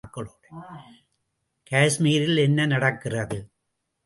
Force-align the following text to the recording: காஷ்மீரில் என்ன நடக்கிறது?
காஷ்மீரில் 1.71 2.37
என்ன 2.37 2.65
நடக்கிறது? 2.65 3.39